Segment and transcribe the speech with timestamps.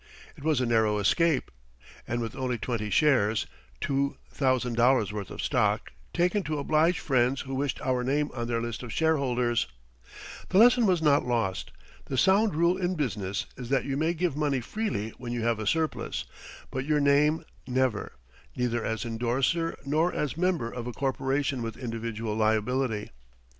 [0.35, 1.51] It was a narrow escape.
[2.07, 3.45] And with only twenty shares
[3.79, 8.47] (two thousand dollars' worth of stock), taken to oblige friends who wished our name on
[8.47, 9.67] their list of shareholders!
[10.49, 11.71] The lesson was not lost.
[12.05, 15.59] The sound rule in business is that you may give money freely when you have
[15.59, 16.25] a surplus,
[16.71, 18.13] but your name never
[18.55, 23.11] neither as endorser nor as member of a corporation with individual liability.